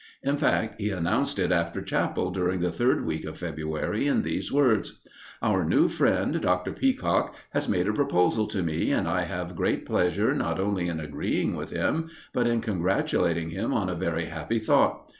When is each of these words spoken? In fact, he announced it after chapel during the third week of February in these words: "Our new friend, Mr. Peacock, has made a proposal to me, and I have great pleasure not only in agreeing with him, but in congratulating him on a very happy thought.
In 0.23 0.35
fact, 0.35 0.81
he 0.81 0.89
announced 0.89 1.37
it 1.37 1.51
after 1.51 1.79
chapel 1.79 2.31
during 2.31 2.59
the 2.59 2.71
third 2.71 3.05
week 3.05 3.23
of 3.23 3.37
February 3.37 4.07
in 4.07 4.23
these 4.23 4.51
words: 4.51 4.99
"Our 5.43 5.63
new 5.63 5.87
friend, 5.89 6.33
Mr. 6.33 6.75
Peacock, 6.75 7.35
has 7.51 7.69
made 7.69 7.87
a 7.87 7.93
proposal 7.93 8.47
to 8.47 8.63
me, 8.63 8.89
and 8.91 9.07
I 9.07 9.25
have 9.25 9.55
great 9.55 9.85
pleasure 9.85 10.33
not 10.33 10.59
only 10.59 10.87
in 10.87 10.99
agreeing 10.99 11.55
with 11.55 11.69
him, 11.69 12.09
but 12.33 12.47
in 12.47 12.61
congratulating 12.61 13.51
him 13.51 13.75
on 13.75 13.89
a 13.89 13.95
very 13.95 14.25
happy 14.25 14.57
thought. 14.57 15.05